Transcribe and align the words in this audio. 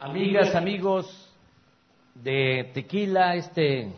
amigas, 0.00 0.54
amigos 0.54 1.30
de 2.14 2.70
Tequila, 2.72 3.34
este 3.34 3.92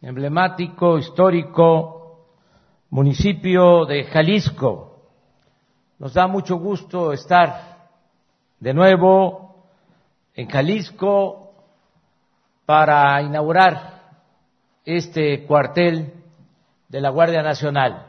emblemático, 0.00 0.96
histórico 0.96 2.24
municipio 2.88 3.84
de 3.84 4.04
Jalisco. 4.04 5.02
Nos 5.98 6.14
da 6.14 6.26
mucho 6.26 6.56
gusto 6.56 7.12
estar 7.12 7.90
de 8.58 8.72
nuevo 8.72 9.66
en 10.34 10.48
Jalisco 10.48 11.52
para 12.64 13.20
inaugurar 13.20 14.22
este 14.86 15.44
cuartel 15.44 16.14
de 16.88 17.00
la 17.02 17.10
Guardia 17.10 17.42
Nacional. 17.42 18.06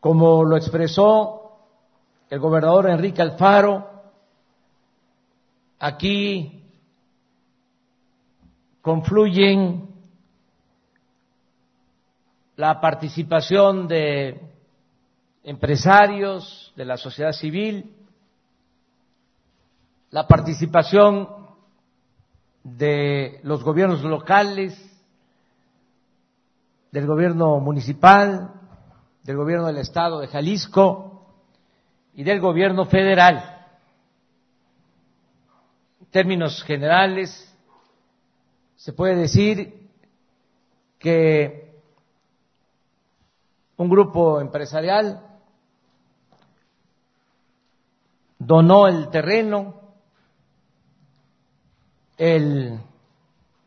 Como 0.00 0.44
lo 0.44 0.56
expresó 0.56 1.52
el 2.28 2.40
gobernador 2.40 2.90
Enrique 2.90 3.22
Alfaro, 3.22 3.93
aquí 5.84 6.62
confluyen 8.80 9.86
la 12.56 12.80
participación 12.80 13.86
de 13.86 14.40
empresarios, 15.42 16.72
de 16.74 16.86
la 16.86 16.96
sociedad 16.96 17.32
civil, 17.32 17.94
la 20.10 20.26
participación 20.26 21.28
de 22.62 23.40
los 23.42 23.62
gobiernos 23.62 24.02
locales, 24.04 24.74
del 26.92 27.06
gobierno 27.06 27.60
municipal, 27.60 28.52
del 29.22 29.36
gobierno 29.36 29.66
del 29.66 29.78
estado 29.78 30.20
de 30.20 30.28
Jalisco 30.28 31.26
y 32.14 32.22
del 32.24 32.40
gobierno 32.40 32.86
federal. 32.86 33.53
En 36.14 36.20
términos 36.20 36.62
generales, 36.62 37.52
se 38.76 38.92
puede 38.92 39.16
decir 39.16 39.90
que 41.00 41.74
un 43.76 43.90
grupo 43.90 44.40
empresarial 44.40 45.20
donó 48.38 48.86
el 48.86 49.08
terreno, 49.10 49.74
el 52.16 52.78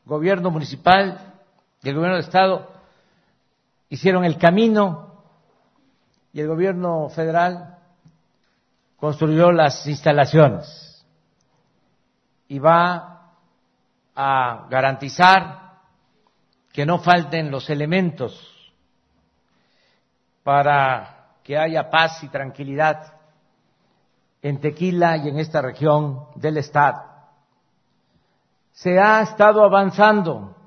gobierno 0.06 0.50
municipal 0.50 1.34
y 1.84 1.90
el 1.90 1.96
gobierno 1.96 2.16
del 2.16 2.26
estado 2.26 2.72
hicieron 3.90 4.24
el 4.24 4.38
camino 4.38 5.22
y 6.32 6.40
el 6.40 6.48
gobierno 6.48 7.10
federal 7.10 7.78
construyó 8.96 9.52
las 9.52 9.86
instalaciones 9.86 10.87
y 12.48 12.60
va 12.60 13.34
a 14.16 14.68
garantizar 14.70 15.80
que 16.72 16.86
no 16.86 17.00
falten 17.00 17.52
los 17.52 17.70
elementos 17.70 18.72
para 20.44 21.36
que 21.44 21.58
haya 21.58 21.90
paz 21.90 22.24
y 22.24 22.30
tranquilidad 22.30 23.14
en 24.42 24.60
Tequila 24.60 25.18
y 25.18 25.30
en 25.30 25.40
esta 25.40 25.62
región 25.62 26.28
del 26.36 26.58
estado. 26.58 27.04
Se 28.72 29.00
ha 29.00 29.22
estado 29.22 29.64
avanzando 29.64 30.58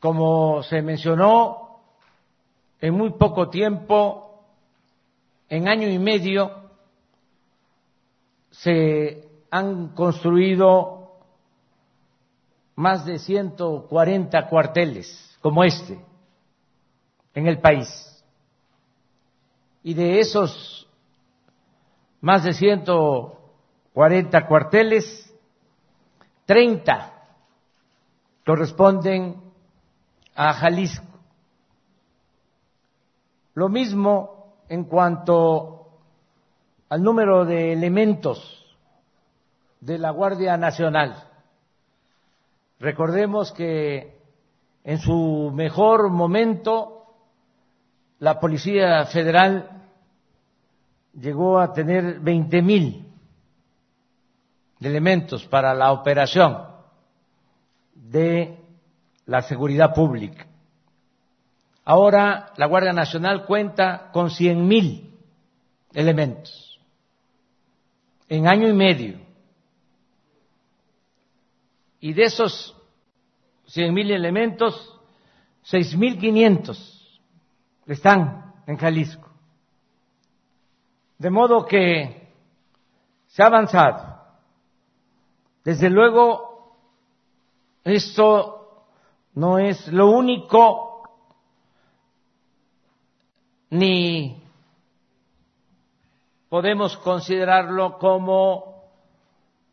como 0.00 0.62
se 0.62 0.80
mencionó, 0.80 1.82
en 2.80 2.94
muy 2.94 3.10
poco 3.12 3.50
tiempo, 3.50 4.42
en 5.48 5.68
año 5.68 5.88
y 5.88 5.98
medio, 5.98 6.70
se 8.50 9.29
han 9.50 9.88
construido 9.88 11.00
más 12.76 13.04
de 13.04 13.18
140 13.18 14.48
cuarteles 14.48 15.38
como 15.42 15.64
este 15.64 16.02
en 17.34 17.46
el 17.46 17.58
país. 17.60 17.88
Y 19.82 19.94
de 19.94 20.20
esos 20.20 20.86
más 22.20 22.44
de 22.44 22.52
140 22.52 24.46
cuarteles, 24.46 25.34
30 26.46 27.14
corresponden 28.44 29.40
a 30.34 30.52
Jalisco. 30.52 31.06
Lo 33.54 33.68
mismo 33.68 34.54
en 34.68 34.84
cuanto 34.84 35.88
al 36.88 37.02
número 37.02 37.44
de 37.44 37.72
elementos 37.72 38.59
de 39.80 39.98
la 39.98 40.10
Guardia 40.10 40.56
Nacional. 40.56 41.28
Recordemos 42.78 43.52
que 43.52 44.18
en 44.84 44.98
su 44.98 45.50
mejor 45.54 46.10
momento 46.10 47.04
la 48.18 48.38
Policía 48.40 49.04
Federal 49.06 49.82
llegó 51.18 51.58
a 51.58 51.72
tener 51.72 52.20
veinte 52.20 52.62
mil 52.62 53.06
elementos 54.80 55.44
para 55.46 55.74
la 55.74 55.92
operación 55.92 56.66
de 57.94 58.58
la 59.26 59.42
seguridad 59.42 59.94
pública. 59.94 60.46
Ahora 61.84 62.52
la 62.56 62.66
Guardia 62.66 62.92
Nacional 62.92 63.46
cuenta 63.46 64.10
con 64.12 64.30
cien 64.30 64.66
mil 64.66 65.14
elementos 65.92 66.78
en 68.28 68.46
año 68.46 68.68
y 68.68 68.72
medio. 68.72 69.29
Y 72.00 72.12
de 72.12 72.24
esos 72.24 72.76
cien 73.66 73.94
mil 73.94 74.10
elementos, 74.10 74.98
seis 75.62 75.94
mil 75.96 76.18
quinientos 76.18 77.20
están 77.86 78.54
en 78.66 78.76
Jalisco. 78.76 79.28
De 81.18 81.30
modo 81.30 81.66
que 81.66 82.32
se 83.26 83.42
ha 83.42 83.46
avanzado. 83.46 84.18
Desde 85.62 85.90
luego, 85.90 86.76
esto 87.84 88.84
no 89.34 89.58
es 89.58 89.86
lo 89.88 90.10
único 90.10 91.02
ni 93.70 94.42
podemos 96.48 96.96
considerarlo 96.98 97.98
como 97.98 98.90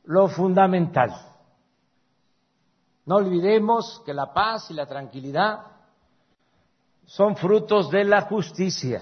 lo 0.03 0.27
fundamental. 0.27 1.11
No 3.07 3.15
olvidemos 3.15 4.01
que 4.05 4.13
la 4.13 4.33
paz 4.33 4.69
y 4.69 4.73
la 4.73 4.85
tranquilidad 4.85 5.59
son 7.05 7.37
frutos 7.37 7.89
de 7.89 8.03
la 8.03 8.23
justicia. 8.23 9.01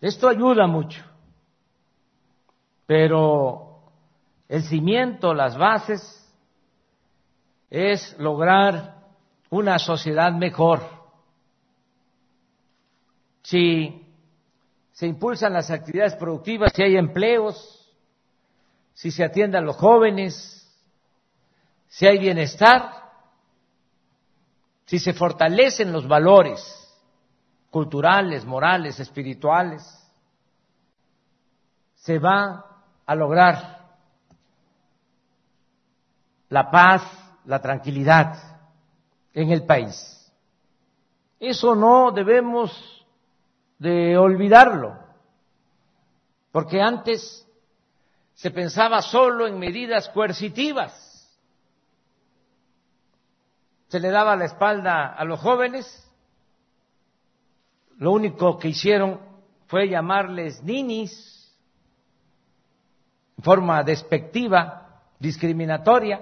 Esto 0.00 0.28
ayuda 0.28 0.68
mucho, 0.68 1.02
pero 2.86 3.80
el 4.48 4.62
cimiento, 4.62 5.34
las 5.34 5.58
bases, 5.58 6.32
es 7.68 8.16
lograr 8.16 9.02
una 9.50 9.80
sociedad 9.80 10.30
mejor. 10.32 10.82
Si 13.42 14.06
se 14.92 15.06
impulsan 15.08 15.52
las 15.52 15.72
actividades 15.72 16.14
productivas, 16.14 16.72
si 16.72 16.84
hay 16.84 16.96
empleos, 16.96 17.92
si 18.94 19.10
se 19.10 19.24
atiende 19.24 19.58
a 19.58 19.62
los 19.62 19.74
jóvenes, 19.74 20.62
si 21.96 22.06
hay 22.06 22.18
bienestar, 22.18 22.92
si 24.84 24.98
se 24.98 25.14
fortalecen 25.14 25.94
los 25.94 26.06
valores 26.06 26.60
culturales, 27.70 28.44
morales, 28.44 29.00
espirituales, 29.00 29.82
se 31.94 32.18
va 32.18 32.82
a 33.06 33.14
lograr 33.14 33.78
la 36.50 36.70
paz, 36.70 37.02
la 37.46 37.62
tranquilidad 37.62 38.58
en 39.32 39.50
el 39.50 39.64
país. 39.64 40.30
Eso 41.40 41.74
no 41.74 42.10
debemos 42.10 43.06
de 43.78 44.18
olvidarlo, 44.18 44.98
porque 46.52 46.78
antes 46.78 47.48
se 48.34 48.50
pensaba 48.50 49.00
solo 49.00 49.46
en 49.46 49.58
medidas 49.58 50.10
coercitivas. 50.10 51.05
Se 53.96 54.00
le 54.00 54.10
daba 54.10 54.36
la 54.36 54.44
espalda 54.44 55.14
a 55.14 55.24
los 55.24 55.40
jóvenes, 55.40 55.86
lo 57.96 58.12
único 58.12 58.58
que 58.58 58.68
hicieron 58.68 59.18
fue 59.68 59.88
llamarles 59.88 60.62
ninis 60.62 61.50
en 63.38 63.42
forma 63.42 63.82
despectiva, 63.82 65.00
discriminatoria 65.18 66.20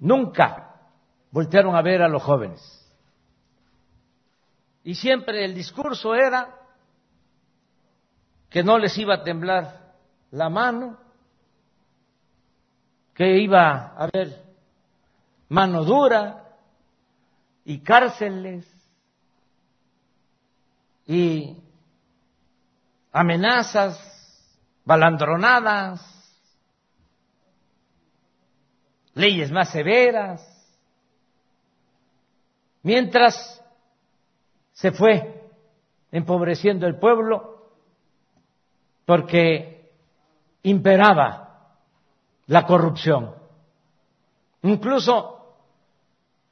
Nunca 0.00 0.82
voltearon 1.30 1.74
a 1.74 1.80
ver 1.80 2.02
a 2.02 2.08
los 2.08 2.22
jóvenes. 2.22 2.60
Y 4.84 4.96
siempre 4.96 5.46
el 5.46 5.54
discurso 5.54 6.14
era 6.14 6.58
que 8.50 8.62
no 8.62 8.76
les 8.76 8.98
iba 8.98 9.14
a 9.14 9.24
temblar 9.24 9.94
la 10.30 10.50
mano, 10.50 10.98
que 13.14 13.38
iba 13.38 13.94
a 13.96 14.04
haber 14.04 14.51
mano 15.52 15.84
dura 15.84 16.48
y 17.62 17.80
cárceles 17.80 18.66
y 21.06 21.58
amenazas, 23.12 24.00
balandronadas, 24.86 26.00
leyes 29.12 29.52
más 29.52 29.70
severas, 29.70 30.40
mientras 32.82 33.62
se 34.72 34.90
fue 34.90 35.50
empobreciendo 36.12 36.86
el 36.86 36.98
pueblo 36.98 37.68
porque 39.04 39.92
imperaba 40.62 41.74
la 42.46 42.64
corrupción. 42.64 43.34
Incluso, 44.62 45.41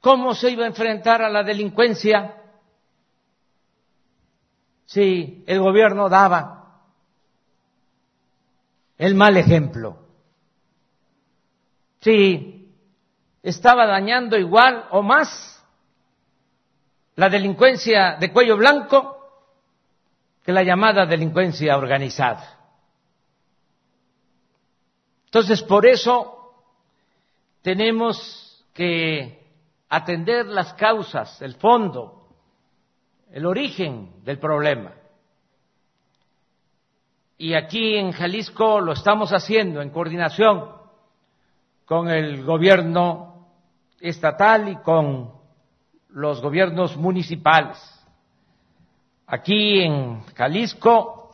¿cómo 0.01 0.33
se 0.33 0.49
iba 0.49 0.65
a 0.65 0.67
enfrentar 0.67 1.21
a 1.21 1.29
la 1.29 1.43
delincuencia 1.43 2.35
si 4.85 5.43
el 5.47 5.61
gobierno 5.61 6.09
daba 6.09 6.81
el 8.97 9.15
mal 9.15 9.37
ejemplo? 9.37 9.99
Si 12.01 12.67
estaba 13.43 13.85
dañando 13.85 14.37
igual 14.37 14.87
o 14.89 15.03
más 15.03 15.63
la 17.15 17.29
delincuencia 17.29 18.17
de 18.19 18.33
cuello 18.33 18.57
blanco 18.57 19.17
que 20.43 20.51
la 20.51 20.63
llamada 20.63 21.05
delincuencia 21.05 21.77
organizada. 21.77 22.57
Entonces, 25.25 25.61
por 25.61 25.85
eso 25.85 26.55
tenemos 27.61 28.65
que 28.73 29.40
atender 29.91 30.47
las 30.47 30.73
causas, 30.73 31.39
el 31.41 31.55
fondo, 31.55 32.29
el 33.29 33.45
origen 33.45 34.23
del 34.23 34.39
problema. 34.39 34.93
Y 37.37 37.53
aquí 37.55 37.97
en 37.97 38.13
Jalisco 38.13 38.79
lo 38.79 38.93
estamos 38.93 39.31
haciendo 39.31 39.81
en 39.81 39.89
coordinación 39.89 40.79
con 41.83 42.07
el 42.07 42.45
gobierno 42.45 43.49
estatal 43.99 44.69
y 44.69 44.77
con 44.77 45.33
los 46.11 46.41
gobiernos 46.41 46.95
municipales. 46.95 47.77
Aquí 49.27 49.81
en 49.81 50.21
Jalisco 50.35 51.33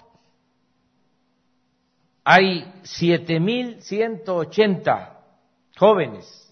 hay 2.23 2.63
7.180 2.81 5.13
jóvenes 5.77 6.46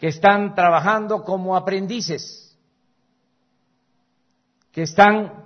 que 0.00 0.08
están 0.08 0.54
trabajando 0.54 1.22
como 1.22 1.54
aprendices, 1.54 2.58
que 4.72 4.84
están 4.84 5.44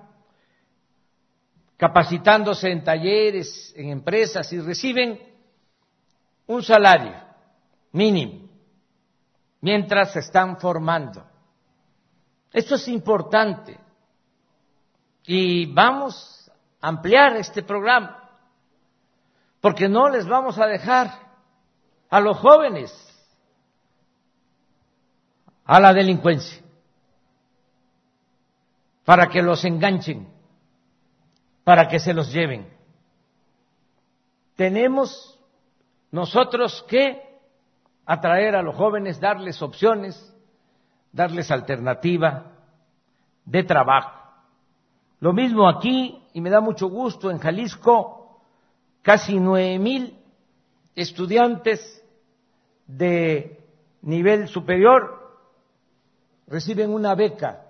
capacitándose 1.76 2.70
en 2.70 2.84
talleres, 2.84 3.74
en 3.74 3.88
empresas 3.90 4.52
y 4.52 4.60
reciben 4.60 5.20
un 6.46 6.62
salario 6.62 7.16
mínimo 7.90 8.48
mientras 9.60 10.12
se 10.12 10.20
están 10.20 10.56
formando. 10.60 11.26
Esto 12.52 12.76
es 12.76 12.86
importante 12.86 13.76
y 15.24 15.66
vamos 15.66 16.48
a 16.80 16.88
ampliar 16.88 17.34
este 17.38 17.64
programa 17.64 18.30
porque 19.60 19.88
no 19.88 20.08
les 20.08 20.28
vamos 20.28 20.60
a 20.60 20.66
dejar 20.66 21.10
a 22.08 22.20
los 22.20 22.38
jóvenes 22.38 23.13
a 25.64 25.80
la 25.80 25.92
delincuencia 25.92 26.62
para 29.04 29.28
que 29.28 29.42
los 29.42 29.64
enganchen, 29.64 30.28
para 31.62 31.88
que 31.88 31.98
se 32.00 32.14
los 32.14 32.32
lleven. 32.32 32.68
Tenemos 34.56 35.38
nosotros 36.10 36.84
que 36.88 37.20
atraer 38.06 38.56
a 38.56 38.62
los 38.62 38.76
jóvenes, 38.76 39.20
darles 39.20 39.60
opciones, 39.60 40.34
darles 41.12 41.50
alternativa 41.50 42.52
de 43.44 43.62
trabajo. 43.62 44.20
Lo 45.20 45.32
mismo 45.32 45.68
aquí, 45.68 46.22
y 46.32 46.40
me 46.40 46.50
da 46.50 46.60
mucho 46.60 46.88
gusto, 46.88 47.30
en 47.30 47.38
Jalisco, 47.38 48.40
casi 49.02 49.38
nueve 49.38 49.78
mil 49.78 50.18
estudiantes 50.94 52.02
de 52.86 53.60
nivel 54.02 54.48
superior 54.48 55.23
reciben 56.46 56.90
una 56.90 57.14
beca, 57.14 57.62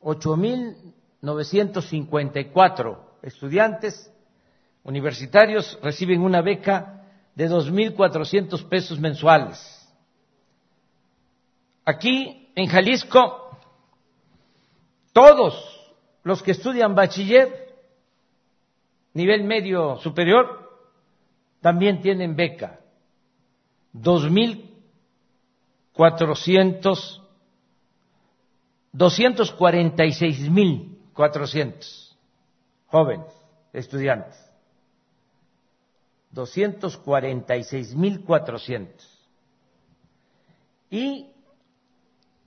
ocho 0.00 0.36
mil 0.36 0.76
novecientos 1.20 1.88
cincuenta 1.88 2.40
y 2.40 2.46
cuatro 2.46 3.18
estudiantes 3.22 4.12
universitarios 4.84 5.78
reciben 5.82 6.20
una 6.20 6.40
beca 6.40 7.04
de 7.34 7.48
dos 7.48 7.70
mil 7.70 7.94
cuatrocientos 7.94 8.62
pesos 8.62 8.98
mensuales 9.00 9.78
Aquí 11.88 12.50
en 12.54 12.66
Jalisco, 12.66 13.58
todos 15.14 15.54
los 16.22 16.42
que 16.42 16.50
estudian 16.50 16.94
bachiller, 16.94 17.74
nivel 19.14 19.44
medio 19.44 19.96
superior, 19.96 20.68
también 21.62 22.02
tienen 22.02 22.36
beca. 22.36 22.78
Dos 23.90 24.30
mil 28.98 28.98
cuatrocientos, 28.98 28.98
doscientos 28.98 29.52
cuarenta 29.52 30.04
y 30.04 30.12
seis 30.12 30.50
mil 30.50 30.98
cuatrocientos 31.14 32.18
jóvenes 32.86 33.32
estudiantes. 33.72 34.36
Doscientos 36.30 36.96
cuarenta 36.96 37.56
y 37.56 37.64
seis 37.64 37.94
mil 37.94 38.24
cuatrocientos. 38.24 39.06
Y 40.90 41.26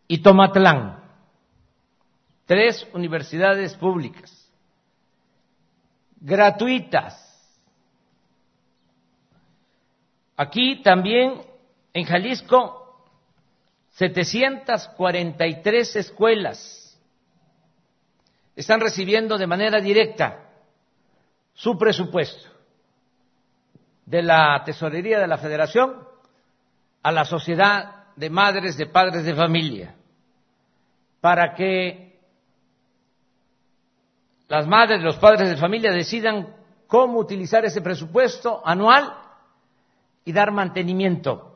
y 0.08 0.18
Tomatlán. 0.22 1.02
Tres 2.46 2.86
universidades 2.92 3.74
públicas, 3.74 4.52
gratuitas. 6.20 7.20
Aquí 10.36 10.82
también, 10.82 11.40
en 11.94 12.04
Jalisco, 12.04 13.06
743 13.90 15.96
escuelas 15.96 17.00
están 18.56 18.80
recibiendo 18.80 19.38
de 19.38 19.46
manera 19.46 19.80
directa 19.80 20.50
su 21.54 21.78
presupuesto 21.78 22.50
de 24.06 24.22
la 24.22 24.60
Tesorería 24.64 25.20
de 25.20 25.28
la 25.28 25.38
Federación 25.38 26.02
a 27.02 27.12
la 27.12 27.24
sociedad 27.24 28.06
de 28.16 28.28
madres, 28.28 28.76
de 28.76 28.86
padres 28.86 29.24
de 29.24 29.34
familia, 29.34 29.94
para 31.20 31.54
que 31.54 32.18
las 34.48 34.66
madres, 34.66 35.00
los 35.00 35.16
padres 35.16 35.48
de 35.48 35.56
familia 35.56 35.92
decidan 35.92 36.56
cómo 36.88 37.20
utilizar 37.20 37.64
ese 37.64 37.80
presupuesto 37.80 38.60
anual 38.64 39.14
y 40.24 40.32
dar 40.32 40.50
mantenimiento 40.50 41.53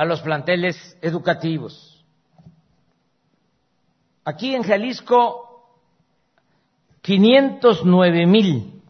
a 0.00 0.06
los 0.06 0.22
planteles 0.22 0.96
educativos. 1.02 2.02
Aquí 4.24 4.54
en 4.54 4.62
Jalisco, 4.62 5.76
509 7.02 8.26
mil 8.26 8.82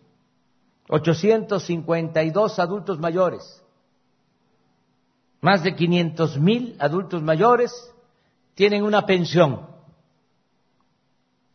852 0.88 2.59
adultos 2.61 3.00
mayores 3.00 3.61
más 5.40 5.64
de 5.64 5.75
500 5.75 6.38
mil 6.38 6.76
adultos 6.79 7.21
mayores 7.25 7.73
tienen 8.55 8.85
una 8.85 9.05
pensión. 9.05 9.67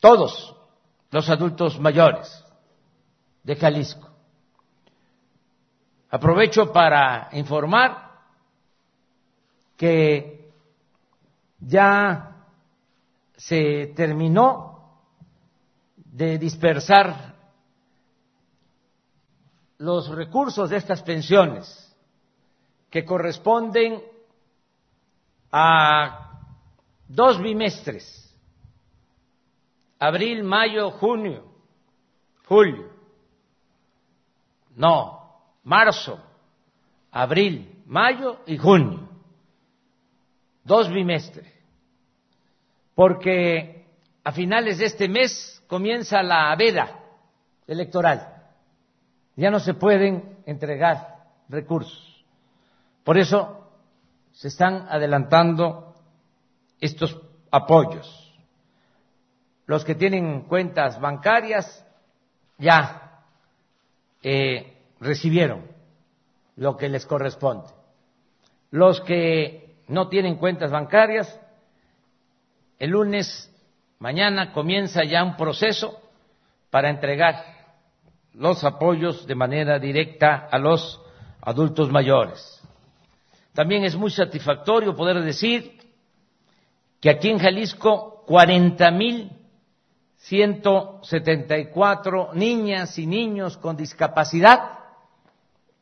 Todos 0.01 0.53
los 1.11 1.29
adultos 1.29 1.79
mayores 1.79 2.43
de 3.43 3.55
Jalisco. 3.55 4.09
Aprovecho 6.09 6.73
para 6.73 7.29
informar 7.31 8.04
que 9.77 10.51
ya 11.59 12.35
se 13.35 13.93
terminó 13.95 14.75
de 15.95 16.37
dispersar 16.37 17.35
los 19.77 20.09
recursos 20.09 20.69
de 20.69 20.77
estas 20.77 21.01
pensiones 21.01 21.95
que 22.89 23.03
corresponden 23.03 24.01
a 25.51 26.39
dos 27.07 27.41
bimestres, 27.41 28.33
abril, 29.99 30.43
mayo, 30.43 30.91
junio, 30.91 31.43
julio, 32.47 32.89
no, 34.75 35.41
marzo, 35.63 36.19
abril, 37.11 37.83
mayo 37.85 38.39
y 38.45 38.57
junio, 38.57 39.09
dos 40.65 40.91
bimestres, 40.91 41.47
porque 42.95 43.85
a 44.23 44.31
finales 44.31 44.79
de 44.79 44.85
este 44.85 45.07
mes 45.07 45.63
comienza 45.67 46.21
la 46.23 46.53
veda 46.55 46.99
electoral, 47.67 48.43
ya 49.35 49.49
no 49.51 49.59
se 49.59 49.75
pueden 49.75 50.39
entregar 50.45 51.15
recursos. 51.47 52.25
Por 53.03 53.17
eso 53.17 53.69
se 54.33 54.47
están 54.47 54.87
adelantando 54.89 55.95
estos 56.81 57.21
apoyos. 57.51 58.21
Los 59.67 59.85
que 59.85 59.95
tienen 59.95 60.41
cuentas 60.41 60.99
bancarias 60.99 61.85
ya 62.57 63.23
eh, 64.23 64.77
recibieron 64.99 65.67
lo 66.55 66.77
que 66.77 66.89
les 66.89 67.05
corresponde. 67.05 67.69
Los 68.71 69.01
que 69.01 69.64
no 69.87 70.09
tienen 70.09 70.37
cuentas 70.37 70.71
bancarias, 70.71 71.39
el 72.79 72.91
lunes, 72.91 73.51
mañana, 73.99 74.51
comienza 74.51 75.03
ya 75.03 75.23
un 75.23 75.37
proceso 75.37 75.99
para 76.69 76.89
entregar 76.89 77.43
los 78.33 78.63
apoyos 78.63 79.25
de 79.25 79.35
manera 79.35 79.79
directa 79.79 80.47
a 80.51 80.57
los 80.57 81.01
adultos 81.41 81.89
mayores. 81.89 82.61
También 83.53 83.85
es 83.85 83.95
muy 83.95 84.11
satisfactorio 84.11 84.95
poder 84.95 85.21
decir 85.21 85.77
que 86.99 87.09
aquí 87.09 87.29
en 87.29 87.39
Jalisco 87.39 88.23
40 88.25 88.91
mil 88.91 89.31
174 90.17 92.33
niñas 92.33 92.97
y 92.97 93.05
niños 93.05 93.57
con 93.57 93.77
discapacidad 93.77 94.79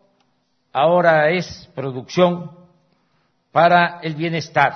ahora 0.73 1.29
es 1.29 1.69
producción 1.73 2.51
para 3.51 3.99
el 4.01 4.15
bienestar. 4.15 4.73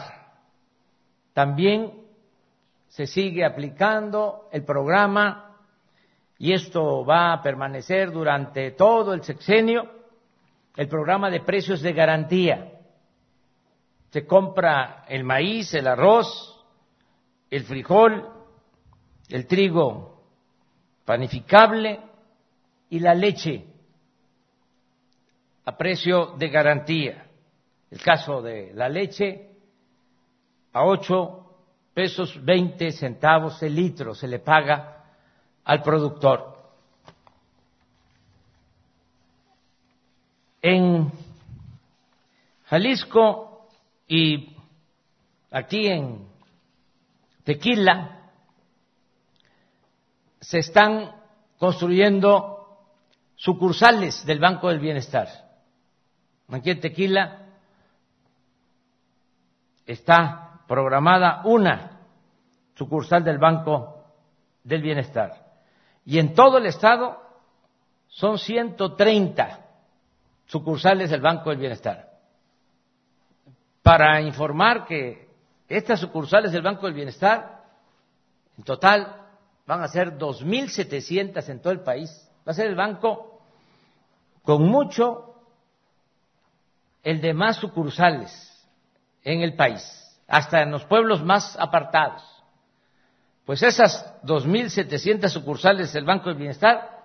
También 1.34 1.94
se 2.88 3.06
sigue 3.06 3.44
aplicando 3.44 4.48
el 4.52 4.64
programa 4.64 5.58
y 6.38 6.54
esto 6.54 7.06
va 7.06 7.34
a 7.34 7.42
permanecer 7.42 8.12
durante 8.12 8.72
todo 8.72 9.14
el 9.14 9.24
sexenio, 9.24 9.90
el 10.76 10.88
programa 10.88 11.30
de 11.30 11.42
precios 11.42 11.82
de 11.82 11.94
garantía. 11.94 12.72
Se 14.10 14.26
compra 14.26 15.04
el 15.10 15.26
maíz, 15.26 15.74
el 15.74 15.88
arroz, 15.88 16.66
el 17.50 17.64
frijol, 17.64 18.30
el 19.30 19.48
trigo 19.48 20.24
panificable 21.06 22.00
y 22.90 23.00
la 23.00 23.14
leche 23.14 23.66
a 25.66 25.76
precio 25.76 26.36
de 26.38 26.50
garantía. 26.50 27.28
El 27.90 28.02
caso 28.02 28.42
de 28.42 28.72
la 28.74 28.90
leche 28.90 29.50
a 30.74 30.84
ocho 30.84 31.46
pesos 31.94 32.44
veinte 32.44 32.92
centavos 32.92 33.62
el 33.64 33.76
litro 33.76 34.14
se 34.14 34.28
le 34.28 34.40
paga 34.40 35.04
al 35.64 35.82
productor. 35.82 36.54
En 40.62 41.12
Jalisco 42.66 43.70
y 44.08 44.56
aquí 45.52 45.88
en 45.88 46.28
Tequila 47.44 48.32
se 50.42 50.60
están 50.60 51.16
construyendo 51.58 52.55
sucursales 53.36 54.26
del 54.26 54.40
Banco 54.40 54.70
del 54.70 54.80
Bienestar. 54.80 55.28
Aquí 56.50 56.72
en 56.72 56.80
Tequila 56.80 57.46
está 59.86 60.62
programada 60.68 61.42
una 61.46 62.00
sucursal 62.76 63.24
del 63.24 63.38
Banco 63.38 64.04
del 64.64 64.82
Bienestar. 64.82 65.46
Y 66.06 66.20
en 66.20 66.34
todo 66.34 66.58
el 66.58 66.66
estado 66.66 67.20
son 68.08 68.38
130 68.38 69.60
sucursales 70.46 71.10
del 71.10 71.22
Banco 71.22 71.50
del 71.50 71.60
Bienestar. 71.60 72.12
Para 73.82 74.22
informar 74.22 74.86
que 74.86 75.30
estas 75.68 76.00
sucursales 76.00 76.52
del 76.52 76.62
Banco 76.62 76.86
del 76.86 76.96
Bienestar, 76.96 77.64
en 78.58 78.64
total, 78.64 79.22
van 79.66 79.82
a 79.82 79.88
ser 79.88 80.18
2.700 80.18 81.50
en 81.50 81.62
todo 81.62 81.74
el 81.74 81.82
país. 81.82 82.25
Va 82.48 82.52
a 82.52 82.56
ser 82.56 82.68
el 82.68 82.76
banco 82.76 83.42
con 84.44 84.64
mucho 84.64 85.36
el 87.04 87.22
de 87.22 87.34
más 87.34 87.58
sucursales 87.58 88.32
en 89.24 89.42
el 89.42 89.56
país, 89.56 89.84
hasta 90.28 90.62
en 90.62 90.72
los 90.72 90.86
pueblos 90.86 91.24
más 91.24 91.58
apartados. 91.60 92.24
Pues 93.46 93.62
esas 93.62 94.22
2.700 94.24 95.30
sucursales 95.30 95.94
del 95.94 96.06
Banco 96.06 96.30
del 96.30 96.38
Bienestar 96.38 97.04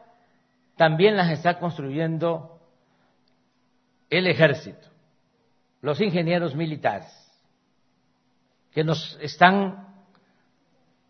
también 0.77 1.17
las 1.17 1.31
está 1.31 1.59
construyendo 1.59 2.59
el 4.09 4.27
ejército, 4.27 4.89
los 5.83 6.01
ingenieros 6.01 6.55
militares, 6.55 7.13
que 8.73 8.85
nos 8.85 9.19
están 9.21 9.87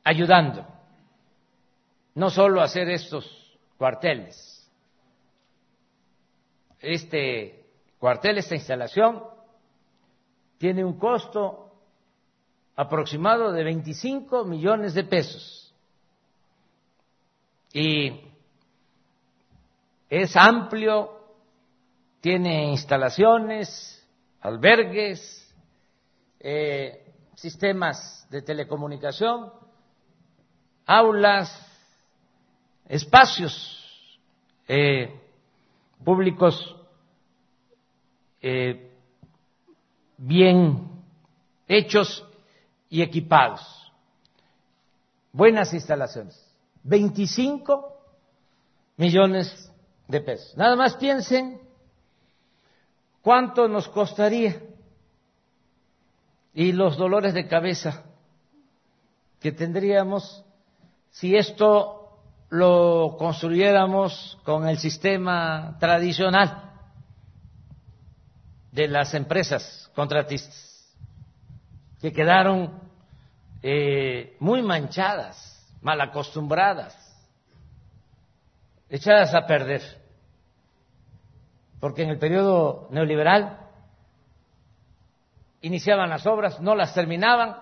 ayudando 0.03 0.67
no 2.15 2.31
solo 2.31 2.61
a 2.61 2.65
hacer 2.65 2.89
estos 2.91 3.40
cuarteles, 3.81 4.71
este 6.81 7.65
cuartel, 7.99 8.37
esta 8.37 8.55
instalación, 8.55 9.25
tiene 10.59 10.85
un 10.85 10.99
costo 10.99 11.73
aproximado 12.77 13.53
de 13.53 13.65
25 13.65 14.45
millones 14.45 14.93
de 14.93 15.05
pesos. 15.05 15.75
Y 17.73 18.21
es 20.11 20.37
amplio, 20.37 21.19
tiene 22.21 22.65
instalaciones, 22.73 24.07
albergues, 24.43 25.55
eh, 26.39 27.15
sistemas 27.35 28.27
de 28.29 28.43
telecomunicación, 28.43 29.51
aulas, 30.85 31.70
espacios 32.91 34.19
eh, 34.67 35.17
públicos 36.05 36.77
eh, 38.43 38.91
bien 40.19 40.91
hechos 41.69 42.27
y 42.89 43.01
equipados. 43.01 43.61
Buenas 45.33 45.73
instalaciones. 45.73 46.45
25 46.83 47.97
millones 48.97 49.71
de 50.09 50.21
pesos. 50.21 50.57
Nada 50.57 50.75
más 50.75 50.97
piensen 50.97 51.61
cuánto 53.23 53.69
nos 53.69 53.89
costaría 53.89 54.61
y 56.53 56.73
los 56.73 56.97
dolores 56.97 57.35
de 57.35 57.47
cabeza 57.47 58.03
que 59.39 59.53
tendríamos 59.53 60.45
si 61.11 61.37
esto 61.37 62.00
lo 62.51 63.15
construyéramos 63.17 64.39
con 64.45 64.69
el 64.69 64.79
sistema 64.79 65.77
tradicional 65.79 66.73
de 68.73 68.89
las 68.89 69.15
empresas 69.15 69.91
contratistas, 69.95 70.93
que 72.01 72.13
quedaron 72.13 72.81
eh, 73.63 74.37
muy 74.41 74.63
manchadas, 74.63 75.65
mal 75.81 76.01
acostumbradas, 76.01 76.97
echadas 78.89 79.33
a 79.35 79.47
perder, 79.47 79.83
porque 81.79 82.03
en 82.03 82.11
el 82.11 82.19
periodo 82.19 82.89
neoliberal 82.91 83.61
iniciaban 85.61 86.11
las 86.11 86.27
obras, 86.27 86.61
no 86.61 86.75
las 86.75 86.95
terminaban, 86.95 87.57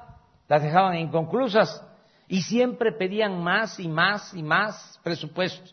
las 0.49 0.63
dejaban 0.63 0.97
inconclusas 0.97 1.85
y 2.29 2.43
siempre 2.43 2.93
pedían 2.93 3.43
más 3.43 3.81
y 3.81 3.89
más 3.89 4.35
y 4.35 4.43
más 4.43 5.01
presupuesto. 5.03 5.71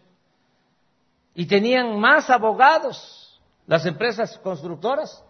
Y 1.35 1.45
tenían 1.45 1.99
más 1.99 2.29
abogados 2.29 3.41
las 3.67 3.85
empresas 3.85 4.37
constructoras 4.39 5.23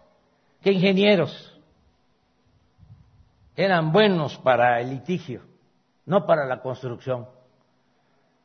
que 0.62 0.72
ingenieros. 0.72 1.52
Eran 3.56 3.90
buenos 3.92 4.36
para 4.38 4.80
el 4.80 4.90
litigio, 4.90 5.42
no 6.04 6.26
para 6.26 6.46
la 6.46 6.60
construcción. 6.60 7.26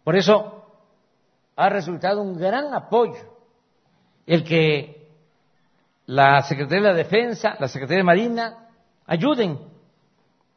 Por 0.04 0.16
eso 0.16 0.66
ha 1.56 1.70
resultado 1.70 2.22
un 2.22 2.38
gran 2.40 2.74
apoyo 2.74 3.38
el 4.26 4.44
que 4.44 5.08
la 6.08 6.42
Secretaría 6.44 6.82
de 6.82 6.90
la 6.90 6.98
Defensa, 6.98 7.56
la 7.60 7.68
Secretaría 7.68 8.00
de 8.00 8.04
Marina, 8.04 8.70
ayuden 9.06 9.71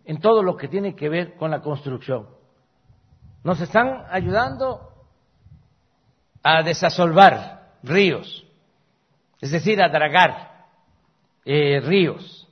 en 0.05 0.21
todo 0.21 0.43
lo 0.43 0.57
que 0.57 0.69
tiene 0.69 0.95
que 0.95 1.09
ver 1.09 1.37
con 1.37 1.51
la 1.51 1.61
construcción. 1.61 2.29
Nos 3.43 3.61
están 3.61 4.05
ayudando 4.11 4.91
a 6.43 6.63
desasolvar 6.63 7.79
ríos, 7.83 8.47
es 9.41 9.51
decir, 9.51 9.83
a 9.83 9.89
dragar 9.89 10.67
eh, 11.45 11.81
ríos, 11.81 12.49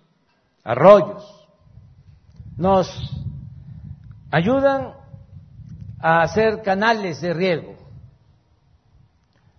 arroyos. 0.65 1.25
Nos 2.57 2.89
ayudan 4.31 4.95
a 6.01 6.23
hacer 6.23 6.63
canales 6.63 7.21
de 7.21 7.33
riego. 7.33 7.77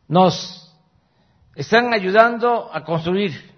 Nos 0.08 0.76
están 1.56 1.94
ayudando 1.94 2.70
a 2.74 2.84
construir 2.84 3.54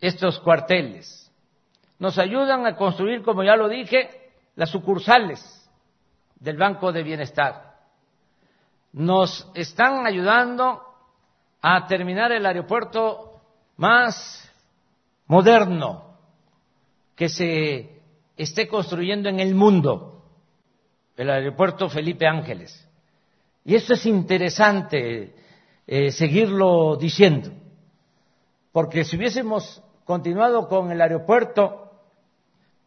estos 0.00 0.38
cuarteles 0.40 1.19
nos 2.00 2.18
ayudan 2.18 2.66
a 2.66 2.76
construir, 2.76 3.22
como 3.22 3.44
ya 3.44 3.54
lo 3.56 3.68
dije, 3.68 4.32
las 4.56 4.70
sucursales 4.70 5.70
del 6.34 6.56
Banco 6.56 6.90
de 6.92 7.02
Bienestar. 7.02 7.76
Nos 8.94 9.48
están 9.54 10.06
ayudando 10.06 10.82
a 11.60 11.86
terminar 11.86 12.32
el 12.32 12.46
aeropuerto 12.46 13.42
más 13.76 14.50
moderno 15.26 16.16
que 17.14 17.28
se 17.28 18.00
esté 18.34 18.66
construyendo 18.66 19.28
en 19.28 19.38
el 19.38 19.54
mundo, 19.54 20.24
el 21.18 21.28
aeropuerto 21.28 21.90
Felipe 21.90 22.26
Ángeles. 22.26 22.88
Y 23.62 23.74
esto 23.74 23.92
es 23.92 24.06
interesante 24.06 25.34
eh, 25.86 26.10
seguirlo 26.12 26.96
diciendo, 26.96 27.50
porque 28.72 29.04
si 29.04 29.18
hubiésemos 29.18 29.82
continuado 30.06 30.66
con 30.66 30.90
el 30.90 31.02
aeropuerto 31.02 31.89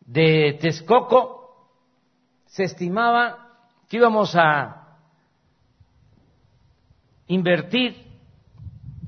de 0.05 0.57
Texcoco 0.61 1.69
se 2.45 2.63
estimaba 2.63 3.49
que 3.89 3.97
íbamos 3.97 4.35
a 4.35 4.97
invertir 7.27 8.03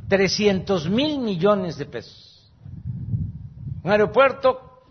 300 0.08 0.89
mil 0.89 1.19
millones 1.19 1.77
de 1.77 1.86
pesos. 1.86 2.51
Un 3.84 3.91
aeropuerto 3.91 4.81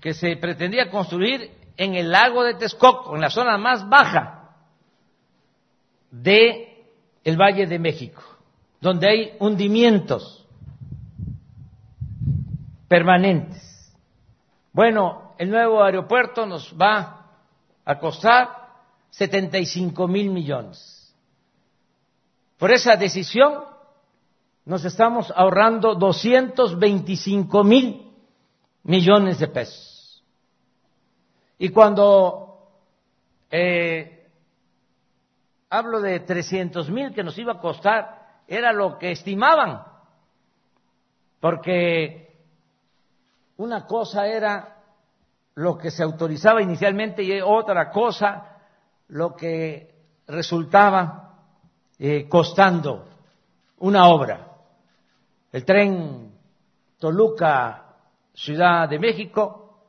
que 0.00 0.14
se 0.14 0.36
pretendía 0.36 0.90
construir 0.90 1.50
en 1.76 1.94
el 1.94 2.10
lago 2.10 2.44
de 2.44 2.54
Texcoco, 2.54 3.14
en 3.14 3.20
la 3.20 3.30
zona 3.30 3.58
más 3.58 3.88
baja 3.88 4.56
de 6.10 6.84
Valle 7.24 7.66
de 7.66 7.78
México, 7.78 8.22
donde 8.80 9.08
hay 9.08 9.36
hundimientos 9.40 10.46
permanentes. 12.88 13.62
Bueno, 14.72 15.23
el 15.38 15.50
nuevo 15.50 15.82
aeropuerto 15.82 16.46
nos 16.46 16.74
va 16.80 17.26
a 17.84 17.98
costar 17.98 18.48
75 19.10 20.08
mil 20.08 20.30
millones. 20.30 21.14
Por 22.58 22.72
esa 22.72 22.96
decisión 22.96 23.64
nos 24.64 24.84
estamos 24.84 25.32
ahorrando 25.36 25.94
225 25.94 27.64
mil 27.64 28.12
millones 28.84 29.38
de 29.38 29.48
pesos. 29.48 30.24
Y 31.58 31.68
cuando 31.68 32.70
eh, 33.50 34.28
hablo 35.70 36.00
de 36.00 36.20
300 36.20 36.90
mil 36.90 37.12
que 37.14 37.22
nos 37.22 37.38
iba 37.38 37.52
a 37.52 37.60
costar, 37.60 38.42
era 38.46 38.72
lo 38.72 38.98
que 38.98 39.12
estimaban, 39.12 39.82
porque 41.40 42.36
una 43.56 43.86
cosa 43.86 44.26
era 44.26 44.73
lo 45.56 45.78
que 45.78 45.90
se 45.90 46.02
autorizaba 46.02 46.62
inicialmente 46.62 47.22
y 47.22 47.40
otra 47.40 47.90
cosa 47.90 48.58
lo 49.08 49.34
que 49.34 49.94
resultaba 50.26 51.34
eh, 51.98 52.28
costando 52.28 53.08
una 53.78 54.08
obra. 54.08 54.48
El 55.52 55.64
tren 55.64 56.32
Toluca, 56.98 57.82
Ciudad 58.32 58.88
de 58.88 58.98
México, 58.98 59.84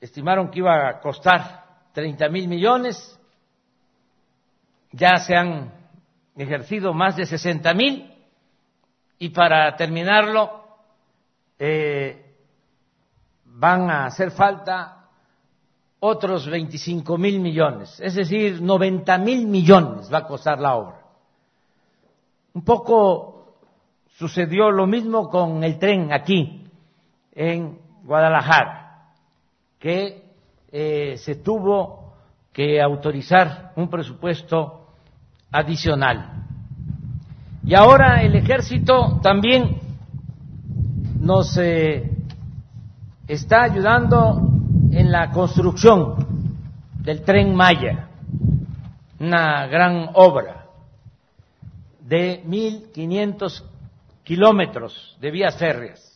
estimaron 0.00 0.50
que 0.50 0.58
iba 0.58 0.88
a 0.88 1.00
costar 1.00 1.64
30 1.92 2.28
mil 2.28 2.48
millones, 2.48 3.18
ya 4.90 5.16
se 5.18 5.36
han 5.36 5.72
ejercido 6.36 6.92
más 6.92 7.16
de 7.16 7.26
60 7.26 7.74
mil 7.74 8.12
y 9.18 9.28
para 9.28 9.76
terminarlo 9.76 10.64
eh, 11.58 12.21
van 13.62 13.88
a 13.88 14.06
hacer 14.06 14.32
falta 14.32 15.06
otros 16.00 16.50
25 16.50 17.16
mil 17.16 17.38
millones, 17.38 18.00
es 18.00 18.16
decir, 18.16 18.60
90 18.60 19.18
mil 19.18 19.46
millones 19.46 20.12
va 20.12 20.18
a 20.18 20.26
costar 20.26 20.58
la 20.58 20.74
obra. 20.74 20.96
Un 22.54 22.64
poco 22.64 23.54
sucedió 24.18 24.72
lo 24.72 24.88
mismo 24.88 25.28
con 25.28 25.62
el 25.62 25.78
tren 25.78 26.12
aquí, 26.12 26.64
en 27.36 27.78
Guadalajara, 28.02 29.12
que 29.78 30.24
eh, 30.72 31.14
se 31.18 31.36
tuvo 31.36 32.14
que 32.52 32.82
autorizar 32.82 33.72
un 33.76 33.88
presupuesto 33.88 34.88
adicional. 35.52 36.46
Y 37.64 37.76
ahora 37.76 38.22
el 38.22 38.34
ejército 38.34 39.20
también 39.22 39.78
nos 41.20 41.56
eh, 41.58 42.21
está 43.26 43.62
ayudando 43.64 44.48
en 44.90 45.10
la 45.10 45.30
construcción 45.30 46.14
del 47.00 47.22
tren 47.22 47.54
Maya, 47.54 48.08
una 49.18 49.66
gran 49.66 50.10
obra 50.14 50.66
de 52.00 52.44
1.500 52.44 53.62
kilómetros 54.24 55.16
de 55.20 55.30
vías 55.30 55.56
férreas. 55.56 56.08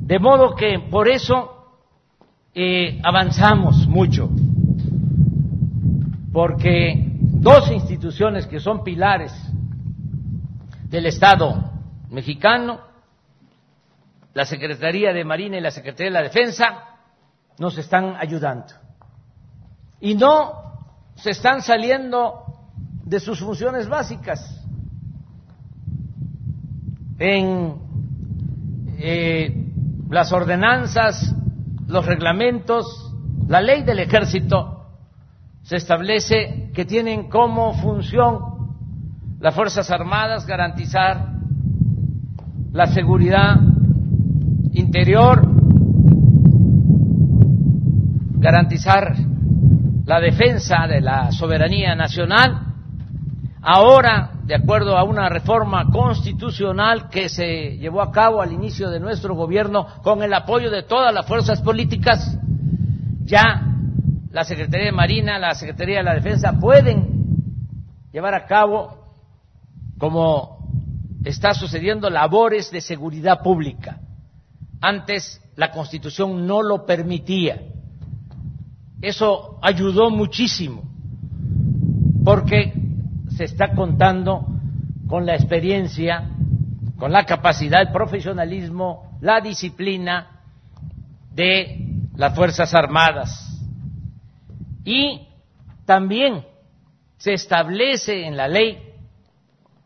De 0.00 0.18
modo 0.18 0.54
que 0.54 0.78
por 0.90 1.08
eso 1.08 1.76
eh, 2.54 3.00
avanzamos 3.02 3.86
mucho, 3.86 4.28
porque 6.32 7.06
dos 7.18 7.70
instituciones 7.70 8.46
que 8.46 8.60
son 8.60 8.82
pilares 8.82 9.32
del 10.88 11.06
Estado 11.06 11.70
mexicano 12.10 12.91
la 14.34 14.44
Secretaría 14.44 15.12
de 15.12 15.24
Marina 15.24 15.58
y 15.58 15.60
la 15.60 15.70
Secretaría 15.70 16.10
de 16.10 16.18
la 16.18 16.22
Defensa 16.22 16.84
nos 17.58 17.76
están 17.76 18.16
ayudando. 18.18 18.66
Y 20.00 20.14
no 20.14 20.62
se 21.16 21.30
están 21.30 21.62
saliendo 21.62 22.44
de 23.04 23.20
sus 23.20 23.40
funciones 23.40 23.88
básicas. 23.88 24.58
En 27.18 27.76
eh, 28.98 29.68
las 30.08 30.32
ordenanzas, 30.32 31.34
los 31.86 32.06
reglamentos, 32.06 33.14
la 33.46 33.60
ley 33.60 33.82
del 33.82 34.00
ejército 34.00 34.86
se 35.62 35.76
establece 35.76 36.70
que 36.74 36.84
tienen 36.84 37.28
como 37.28 37.74
función 37.74 38.52
las 39.40 39.54
Fuerzas 39.54 39.90
Armadas 39.90 40.46
garantizar 40.46 41.32
la 42.72 42.86
seguridad 42.86 43.56
Interior, 44.72 45.42
garantizar 48.38 49.14
la 50.04 50.20
defensa 50.20 50.86
de 50.88 51.00
la 51.00 51.30
soberanía 51.30 51.94
nacional. 51.94 52.74
Ahora, 53.60 54.32
de 54.44 54.54
acuerdo 54.54 54.96
a 54.96 55.04
una 55.04 55.28
reforma 55.28 55.90
constitucional 55.90 57.08
que 57.08 57.28
se 57.28 57.76
llevó 57.78 58.02
a 58.02 58.10
cabo 58.10 58.42
al 58.42 58.52
inicio 58.52 58.90
de 58.90 58.98
nuestro 58.98 59.34
gobierno 59.34 59.86
con 60.02 60.22
el 60.22 60.34
apoyo 60.34 60.70
de 60.70 60.82
todas 60.82 61.14
las 61.14 61.26
fuerzas 61.26 61.62
políticas, 61.62 62.36
ya 63.24 63.62
la 64.30 64.44
Secretaría 64.44 64.86
de 64.86 64.92
Marina, 64.92 65.38
la 65.38 65.54
Secretaría 65.54 65.98
de 65.98 66.04
la 66.04 66.14
Defensa 66.14 66.58
pueden 66.58 67.12
llevar 68.10 68.34
a 68.34 68.46
cabo, 68.46 69.14
como 69.98 70.58
está 71.24 71.54
sucediendo, 71.54 72.10
labores 72.10 72.70
de 72.70 72.80
seguridad 72.80 73.42
pública. 73.42 74.00
Antes 74.82 75.40
la 75.54 75.70
Constitución 75.70 76.44
no 76.44 76.60
lo 76.60 76.84
permitía. 76.84 77.62
Eso 79.00 79.60
ayudó 79.62 80.10
muchísimo, 80.10 80.82
porque 82.24 82.72
se 83.36 83.44
está 83.44 83.74
contando 83.74 84.44
con 85.06 85.24
la 85.24 85.34
experiencia, 85.34 86.28
con 86.98 87.12
la 87.12 87.24
capacidad, 87.24 87.80
el 87.80 87.92
profesionalismo, 87.92 89.18
la 89.20 89.40
disciplina 89.40 90.40
de 91.32 92.08
las 92.16 92.34
Fuerzas 92.34 92.74
Armadas. 92.74 93.60
Y 94.84 95.28
también 95.84 96.44
se 97.18 97.34
establece 97.34 98.26
en 98.26 98.36
la 98.36 98.48
ley 98.48 98.78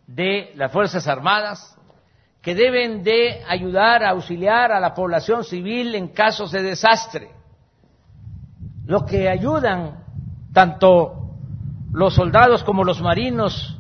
de 0.07 0.53
las 0.55 0.73
Fuerzas 0.73 1.07
Armadas 1.07 1.76
que 2.47 2.55
deben 2.55 3.03
de 3.03 3.43
ayudar 3.49 4.05
a 4.05 4.11
auxiliar 4.11 4.71
a 4.71 4.79
la 4.79 4.95
población 4.95 5.43
civil 5.43 5.97
en 5.97 6.07
casos 6.07 6.53
de 6.53 6.63
desastre 6.63 7.33
lo 8.85 9.05
que 9.05 9.29
ayudan 9.29 10.05
tanto 10.53 11.33
los 11.91 12.15
soldados 12.15 12.63
como 12.63 12.85
los 12.85 13.03
marinos 13.03 13.77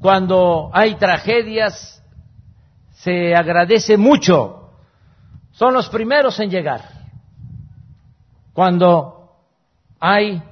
cuando 0.00 0.68
hay 0.74 0.96
tragedias 0.96 2.04
se 2.90 3.34
agradece 3.34 3.96
mucho. 3.96 4.72
Son 5.52 5.72
los 5.72 5.88
primeros 5.88 6.38
en 6.40 6.50
llegar. 6.50 6.82
Cuando 8.52 9.32
hay 9.98 10.42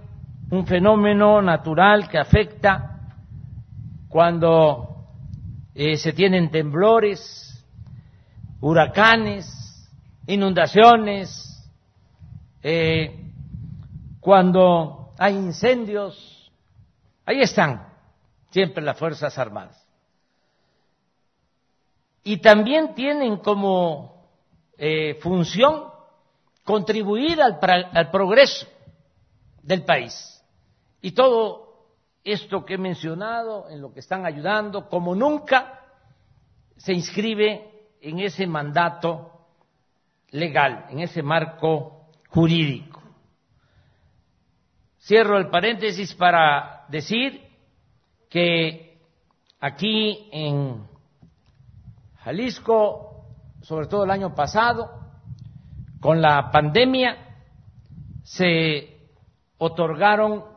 un 0.50 0.66
fenómeno 0.66 1.42
natural 1.42 2.08
que 2.08 2.16
afecta, 2.16 2.98
cuando 4.08 4.93
eh, 5.74 5.96
se 5.96 6.12
tienen 6.12 6.50
temblores, 6.50 7.64
huracanes, 8.60 9.46
inundaciones, 10.26 11.68
eh, 12.62 13.30
cuando 14.20 15.12
hay 15.18 15.34
incendios, 15.34 16.50
ahí 17.26 17.40
están 17.40 17.92
siempre 18.50 18.82
las 18.82 18.98
Fuerzas 18.98 19.36
Armadas. 19.36 19.84
Y 22.22 22.38
también 22.38 22.94
tienen 22.94 23.36
como 23.38 24.30
eh, 24.78 25.18
función 25.20 25.88
contribuir 26.62 27.42
al, 27.42 27.58
al 27.60 28.10
progreso 28.10 28.66
del 29.62 29.84
país. 29.84 30.42
Y 31.02 31.12
todo 31.12 31.63
esto 32.24 32.64
que 32.64 32.74
he 32.74 32.78
mencionado, 32.78 33.68
en 33.68 33.82
lo 33.82 33.92
que 33.92 34.00
están 34.00 34.24
ayudando, 34.24 34.88
como 34.88 35.14
nunca, 35.14 35.80
se 36.76 36.94
inscribe 36.94 37.90
en 38.00 38.18
ese 38.18 38.46
mandato 38.46 39.30
legal, 40.30 40.86
en 40.88 41.00
ese 41.00 41.22
marco 41.22 42.08
jurídico. 42.30 43.02
Cierro 45.00 45.36
el 45.36 45.50
paréntesis 45.50 46.14
para 46.14 46.86
decir 46.88 47.46
que 48.30 48.98
aquí 49.60 50.28
en 50.32 50.88
Jalisco, 52.20 53.26
sobre 53.60 53.86
todo 53.86 54.04
el 54.04 54.10
año 54.10 54.34
pasado, 54.34 54.90
con 56.00 56.22
la 56.22 56.50
pandemia, 56.50 57.36
se 58.22 59.08
otorgaron 59.58 60.53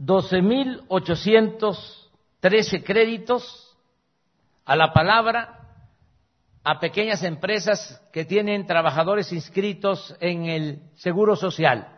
12.813 0.00 2.82
créditos 2.82 3.76
a 4.64 4.74
la 4.76 4.92
palabra 4.92 5.60
a 6.62 6.78
pequeñas 6.78 7.22
empresas 7.22 8.02
que 8.12 8.24
tienen 8.24 8.66
trabajadores 8.66 9.32
inscritos 9.32 10.14
en 10.20 10.46
el 10.46 10.82
Seguro 10.96 11.36
Social. 11.36 11.88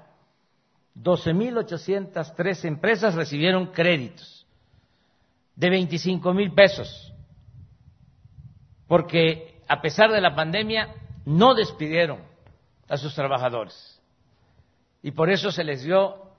12.803 0.97 2.65
empresas 2.67 3.15
recibieron 3.15 3.69
créditos 3.69 4.47
de 5.57 5.71
25 5.71 6.35
mil 6.35 6.53
pesos, 6.53 7.13
porque 8.87 9.63
a 9.69 9.81
pesar 9.81 10.11
de 10.11 10.21
la 10.21 10.35
pandemia 10.35 10.95
no 11.25 11.55
despidieron 11.55 12.21
a 12.89 12.97
sus 12.97 13.15
trabajadores. 13.15 14.01
Y 15.03 15.13
por 15.13 15.31
eso 15.31 15.51
se 15.51 15.65
les 15.65 15.83
dio, 15.83 16.32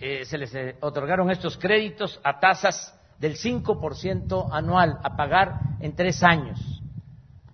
eh, 0.00 0.24
se 0.24 0.38
les 0.38 0.54
eh, 0.54 0.76
otorgaron 0.80 1.30
estos 1.30 1.58
créditos 1.58 2.18
a 2.24 2.40
tasas 2.40 2.98
del 3.18 3.36
5% 3.36 4.48
anual 4.50 4.98
a 5.02 5.14
pagar 5.14 5.60
en 5.80 5.94
tres 5.94 6.22
años 6.22 6.58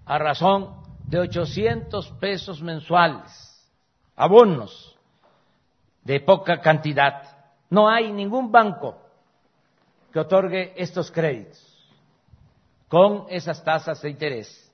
a 0.05 0.19
razón 0.19 0.77
de 1.05 1.19
800 1.19 2.13
pesos 2.21 2.63
mensuales, 2.63 3.69
abonos 4.15 4.97
de 6.05 6.21
poca 6.21 6.61
cantidad. 6.61 7.23
No 7.69 7.89
hay 7.89 8.13
ningún 8.13 8.53
banco 8.53 8.97
que 10.13 10.21
otorgue 10.21 10.73
estos 10.77 11.11
créditos 11.11 11.61
con 12.87 13.27
esas 13.29 13.63
tasas 13.65 14.01
de 14.03 14.11
interés. 14.11 14.73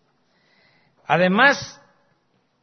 Además 1.07 1.81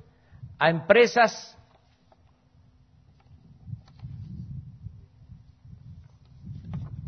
a 0.60 0.70
empresas 0.70 1.56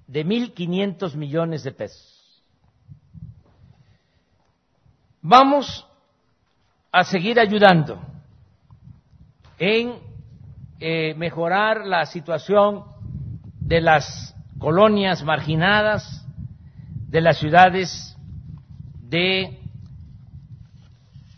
de 0.08 0.26
1.500 0.26 1.16
millones 1.16 1.64
de 1.64 1.72
pesos. 1.74 2.42
Vamos 5.22 5.86
a 6.92 7.04
seguir 7.04 7.40
ayudando 7.40 8.00
en 9.60 10.00
eh, 10.80 11.14
mejorar 11.16 11.86
la 11.86 12.06
situación 12.06 12.86
de 13.60 13.82
las 13.82 14.34
colonias 14.60 15.24
marginadas, 15.24 16.26
de 17.08 17.22
las 17.22 17.38
ciudades 17.38 18.18
de 19.02 19.60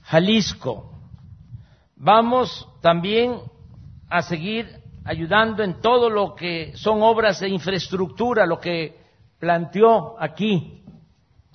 Jalisco. 0.04 0.92
Vamos 1.96 2.68
también 2.82 3.40
a 4.10 4.24
seguir 4.24 4.68
ayudando 5.06 5.64
en 5.64 5.80
todo 5.82 6.10
lo 6.10 6.34
que 6.34 6.76
son 6.76 7.04
obras 7.04 7.40
de 7.40 7.50
infraestructura, 7.50 8.46
lo 8.46 8.60
que 8.60 9.00
planteó 9.38 10.20
aquí 10.20 10.84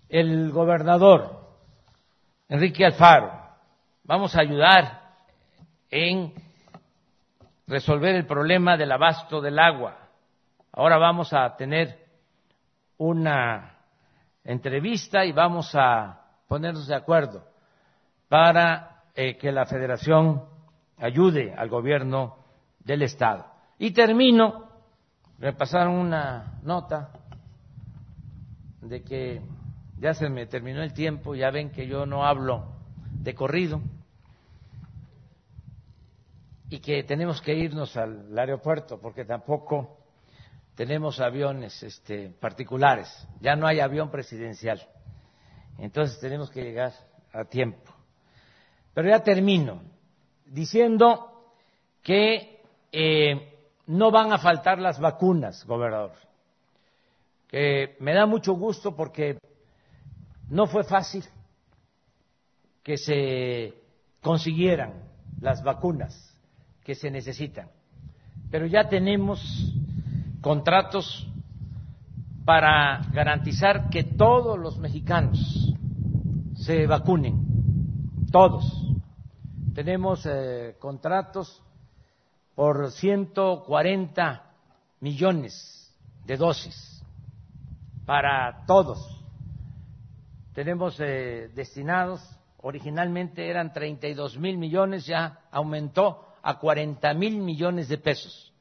el 0.08 0.52
gobernador 0.52 1.44
Enrique 2.48 2.84
Alfaro. 2.84 3.32
Vamos 4.04 4.36
a 4.36 4.40
ayudar 4.40 5.00
en 5.90 6.32
resolver 7.66 8.14
el 8.14 8.26
problema 8.26 8.76
del 8.76 8.92
abasto 8.92 9.40
del 9.40 9.58
agua. 9.58 10.03
Ahora 10.76 10.98
vamos 10.98 11.32
a 11.32 11.54
tener 11.54 12.04
una 12.98 13.78
entrevista 14.42 15.24
y 15.24 15.30
vamos 15.30 15.72
a 15.74 16.20
ponernos 16.48 16.88
de 16.88 16.96
acuerdo 16.96 17.46
para 18.28 19.04
eh, 19.14 19.36
que 19.36 19.52
la 19.52 19.66
Federación 19.66 20.42
ayude 20.96 21.54
al 21.54 21.68
gobierno 21.68 22.38
del 22.80 23.02
Estado. 23.02 23.46
Y 23.78 23.92
termino, 23.92 24.68
me 25.38 25.52
pasaron 25.52 25.94
una 25.94 26.58
nota 26.64 27.10
de 28.80 29.04
que 29.04 29.42
ya 29.98 30.12
se 30.12 30.28
me 30.28 30.46
terminó 30.46 30.82
el 30.82 30.92
tiempo, 30.92 31.36
ya 31.36 31.52
ven 31.52 31.70
que 31.70 31.86
yo 31.86 32.04
no 32.04 32.26
hablo 32.26 32.72
de 33.12 33.32
corrido 33.32 33.80
y 36.68 36.80
que 36.80 37.04
tenemos 37.04 37.40
que 37.40 37.54
irnos 37.54 37.96
al 37.96 38.36
aeropuerto 38.36 39.00
porque 39.00 39.24
tampoco 39.24 40.03
tenemos 40.74 41.20
aviones 41.20 41.82
este, 41.82 42.30
particulares, 42.40 43.08
ya 43.40 43.54
no 43.56 43.66
hay 43.66 43.80
avión 43.80 44.10
presidencial, 44.10 44.80
entonces 45.78 46.18
tenemos 46.20 46.50
que 46.50 46.62
llegar 46.62 46.92
a 47.32 47.44
tiempo. 47.44 47.92
Pero 48.92 49.08
ya 49.08 49.20
termino 49.22 49.82
diciendo 50.46 51.52
que 52.02 52.62
eh, 52.92 53.58
no 53.86 54.10
van 54.10 54.32
a 54.32 54.38
faltar 54.38 54.78
las 54.78 55.00
vacunas, 55.00 55.64
gobernador, 55.66 56.16
que 57.48 57.96
me 58.00 58.14
da 58.14 58.26
mucho 58.26 58.54
gusto 58.54 58.94
porque 58.94 59.38
no 60.48 60.66
fue 60.66 60.84
fácil 60.84 61.24
que 62.82 62.96
se 62.96 63.74
consiguieran 64.20 65.08
las 65.40 65.62
vacunas 65.62 66.36
que 66.84 66.94
se 66.94 67.10
necesitan, 67.10 67.70
pero 68.50 68.66
ya 68.66 68.88
tenemos 68.88 69.40
contratos 70.44 71.26
para 72.44 73.00
garantizar 73.14 73.88
que 73.88 74.04
todos 74.04 74.58
los 74.58 74.76
mexicanos 74.76 75.38
se 76.54 76.86
vacunen, 76.86 78.26
todos. 78.30 78.62
Tenemos 79.74 80.26
eh, 80.26 80.76
contratos 80.78 81.62
por 82.54 82.90
140 82.90 84.42
millones 85.00 85.90
de 86.26 86.36
dosis 86.36 87.02
para 88.04 88.66
todos. 88.66 88.98
Tenemos 90.52 91.00
eh, 91.00 91.50
destinados, 91.54 92.20
originalmente 92.60 93.48
eran 93.48 93.72
32 93.72 94.36
mil 94.36 94.58
millones, 94.58 95.06
ya 95.06 95.38
aumentó 95.50 96.28
a 96.42 96.58
40 96.58 97.14
mil 97.14 97.38
millones 97.38 97.88
de 97.88 97.96
pesos 97.96 98.53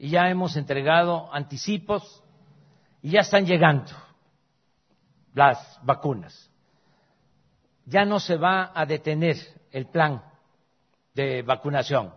y 0.00 0.08
ya 0.08 0.30
hemos 0.30 0.56
entregado 0.56 1.28
anticipos 1.30 2.24
y 3.02 3.10
ya 3.10 3.20
están 3.20 3.44
llegando 3.44 3.92
las 5.34 5.78
vacunas. 5.82 6.50
Ya 7.84 8.06
no 8.06 8.18
se 8.18 8.36
va 8.36 8.72
a 8.74 8.86
detener 8.86 9.36
el 9.70 9.88
plan 9.88 10.24
de 11.14 11.42
vacunación. 11.42 12.14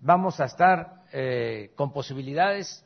Vamos 0.00 0.38
a 0.40 0.44
estar 0.44 1.04
eh, 1.10 1.72
con 1.74 1.90
posibilidades 1.90 2.84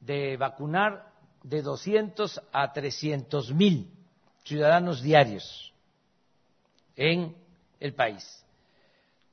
de 0.00 0.36
vacunar 0.36 1.12
de 1.44 1.62
200 1.62 2.42
a 2.52 2.72
300 2.72 3.54
mil 3.54 3.88
ciudadanos 4.42 5.00
diarios 5.00 5.72
en 6.96 7.36
el 7.78 7.94
país. 7.94 8.44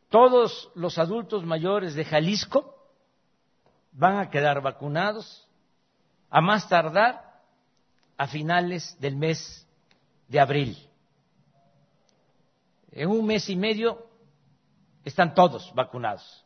Todos 0.10 0.70
los 0.76 1.00
adultos 1.00 1.44
mayores 1.44 1.96
de 1.96 2.06
Jalisco 2.06 2.79
van 4.00 4.18
a 4.18 4.30
quedar 4.30 4.62
vacunados 4.62 5.46
a 6.30 6.40
más 6.40 6.70
tardar 6.70 7.42
a 8.18 8.28
finales 8.28 8.98
del 9.02 9.18
mes 9.18 9.68
de 10.30 10.40
abril. 10.40 10.78
En 12.92 13.10
un 13.10 13.26
mes 13.26 13.50
y 13.50 13.58
medio 13.58 14.08
están 15.04 15.34
todos 15.34 15.74
vacunados, 15.76 16.46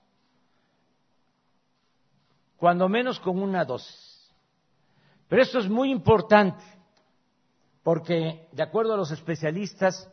cuando 2.58 2.90
menos 2.90 3.20
con 3.20 3.40
una 3.40 3.64
dosis. 3.64 4.34
Pero 5.28 5.44
esto 5.44 5.60
es 5.60 5.70
muy 5.70 5.92
importante 5.92 6.64
porque, 7.84 8.48
de 8.52 8.64
acuerdo 8.64 8.96
a 8.96 8.98
los 8.98 9.12
especialistas, 9.12 10.10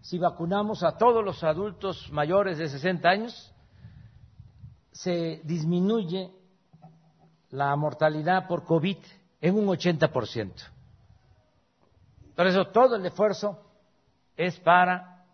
si 0.00 0.18
vacunamos 0.18 0.82
a 0.82 0.96
todos 0.96 1.24
los 1.24 1.44
adultos 1.44 2.10
mayores 2.10 2.58
de 2.58 2.68
60 2.68 3.08
años, 3.08 3.54
se 4.90 5.40
disminuye 5.44 6.39
la 7.50 7.74
mortalidad 7.76 8.46
por 8.46 8.64
COVID 8.64 8.96
en 9.40 9.56
un 9.56 9.66
80%. 9.66 10.52
Por 12.36 12.46
eso 12.46 12.66
todo 12.68 12.96
el 12.96 13.04
esfuerzo 13.04 13.60
es 14.36 14.58
para 14.60 15.24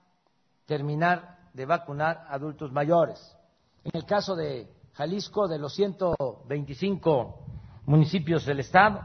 terminar 0.67 1.39
de 1.53 1.67
vacunar 1.67 2.27
adultos 2.29 2.73
mayores. 2.73 3.37
En 3.85 3.93
el 3.95 4.05
caso 4.05 4.35
de 4.35 4.69
Jalisco, 4.95 5.47
de 5.47 5.59
los 5.59 5.75
125 5.75 7.47
municipios 7.87 8.45
del 8.45 8.61
Estado, 8.61 9.03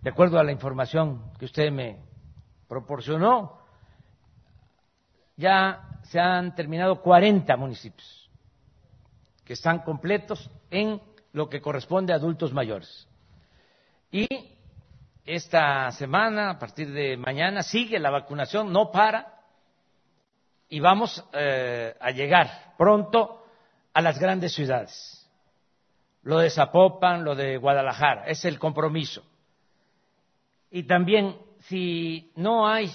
de 0.00 0.10
acuerdo 0.10 0.38
a 0.38 0.44
la 0.44 0.52
información 0.52 1.30
que 1.38 1.44
usted 1.44 1.70
me 1.70 2.00
proporcionó, 2.66 3.58
ya 5.36 6.00
se 6.04 6.18
han 6.18 6.54
terminado 6.54 7.00
40 7.00 7.56
municipios 7.56 8.30
que 9.44 9.52
están 9.52 9.80
completos 9.80 10.50
en 10.70 11.00
lo 11.32 11.48
que 11.48 11.60
corresponde 11.60 12.12
a 12.12 12.16
adultos 12.16 12.52
mayores. 12.52 13.08
Y 14.10 14.28
esta 15.24 15.90
semana, 15.92 16.50
a 16.50 16.58
partir 16.58 16.92
de 16.92 17.16
mañana, 17.16 17.62
sigue 17.62 17.98
la 17.98 18.10
vacunación, 18.10 18.72
no 18.72 18.90
para, 18.90 19.40
y 20.68 20.80
vamos 20.80 21.24
eh, 21.32 21.94
a 22.00 22.10
llegar 22.10 22.74
pronto 22.76 23.44
a 23.92 24.00
las 24.00 24.18
grandes 24.18 24.54
ciudades. 24.54 25.18
Lo 26.22 26.38
de 26.38 26.50
Zapopan, 26.50 27.24
lo 27.24 27.34
de 27.34 27.56
Guadalajara, 27.56 28.26
es 28.26 28.44
el 28.44 28.58
compromiso. 28.58 29.22
Y 30.70 30.84
también, 30.84 31.36
si 31.60 32.32
no 32.36 32.66
hay 32.66 32.90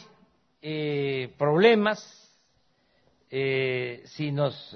eh, 0.62 1.34
problemas, 1.38 2.00
eh, 3.30 4.02
si 4.06 4.32
nos 4.32 4.76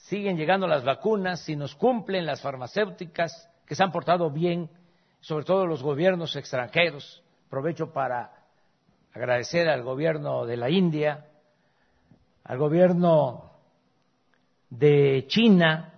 siguen 0.00 0.36
llegando 0.36 0.66
las 0.66 0.84
vacunas, 0.84 1.40
si 1.40 1.56
nos 1.56 1.74
cumplen 1.74 2.26
las 2.26 2.40
farmacéuticas 2.40 3.48
que 3.66 3.74
se 3.74 3.82
han 3.82 3.92
portado 3.92 4.30
bien, 4.30 4.70
sobre 5.20 5.44
todo 5.44 5.66
los 5.66 5.82
gobiernos 5.82 6.36
extranjeros. 6.36 7.22
Aprovecho 7.46 7.92
para 7.92 8.32
agradecer 9.12 9.68
al 9.68 9.82
gobierno 9.82 10.46
de 10.46 10.56
la 10.56 10.70
India, 10.70 11.26
al 12.44 12.58
gobierno 12.58 13.52
de 14.70 15.26
China, 15.28 15.94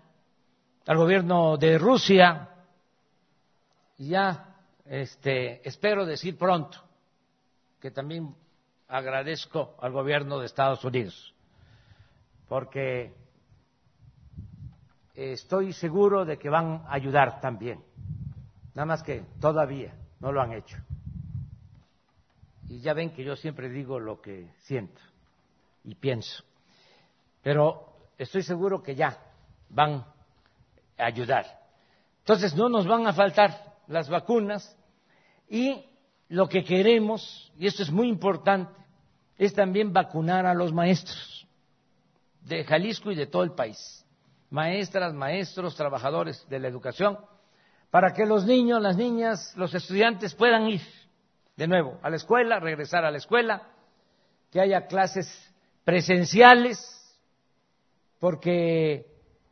al 0.87 0.97
gobierno 0.97 1.57
de 1.57 1.79
Rusia, 1.79 2.49
y 3.99 4.09
ya 4.09 4.57
este, 4.85 5.67
espero 5.67 6.05
decir 6.05 6.37
pronto 6.37 6.79
que 7.81 7.91
también 7.91 8.35
agradezco 8.89 9.77
al 9.81 9.93
gobierno 9.93 10.39
de 10.39 10.47
Estados 10.47 10.85
Unidos, 10.85 11.35
porque 12.49 13.22
estoy 15.15 15.73
seguro 15.73 16.25
de 16.25 16.39
que 16.39 16.49
van 16.49 16.85
a 16.87 16.95
ayudar 16.95 17.41
también. 17.41 17.83
Nada 18.75 18.87
más 18.87 19.03
que 19.03 19.25
todavía 19.41 19.95
no 20.21 20.33
lo 20.33 20.41
han 20.41 20.53
hecho. 20.53 20.77
Y 22.69 22.81
ya 22.81 22.95
ven 22.95 23.11
que 23.11 23.25
yo 23.25 23.37
siempre 23.37 23.69
digo 23.69 24.01
lo 24.01 24.21
que 24.21 24.49
siento 24.61 25.01
y 25.85 25.95
pienso. 25.95 26.43
Pero 27.43 27.93
estoy 28.17 28.43
seguro 28.43 28.83
que 28.83 28.95
ya 28.95 29.19
van 29.69 30.05
a 30.97 31.05
ayudar. 31.05 31.45
Entonces 32.21 32.55
no 32.55 32.69
nos 32.69 32.87
van 32.87 33.07
a 33.07 33.13
faltar 33.13 33.75
las 33.89 34.09
vacunas 34.09 34.77
y 35.49 35.85
lo 36.29 36.49
que 36.49 36.65
queremos, 36.65 37.53
y 37.59 37.67
esto 37.67 37.83
es 37.83 37.91
muy 37.91 38.09
importante, 38.09 38.73
es 39.37 39.53
también 39.53 39.93
vacunar 39.93 40.47
a 40.47 40.55
los 40.55 40.73
maestros 40.73 41.47
de 42.43 42.65
Jalisco 42.65 43.11
y 43.11 43.17
de 43.17 43.27
todo 43.27 43.43
el 43.43 43.53
país 43.53 44.03
maestras, 44.53 45.15
maestros, 45.15 45.75
trabajadores 45.75 46.47
de 46.49 46.61
la 46.61 46.69
educación, 46.69 47.19
para 47.91 48.13
que 48.13 48.27
los 48.27 48.45
niños, 48.45 48.81
las 48.81 48.97
niñas, 48.97 49.55
los 49.57 49.75
estudiantes 49.75 50.35
puedan 50.35 50.69
ir 50.69 50.83
de 51.57 51.67
nuevo 51.67 51.99
a 52.03 52.11
la 52.11 52.17
escuela, 52.17 52.61
regresar 52.61 53.05
a 53.05 53.11
la 53.11 53.17
escuela, 53.17 53.63
que 54.51 54.61
haya 54.61 54.87
clases 54.87 55.27
presenciales, 55.85 56.79
porque 58.21 59.07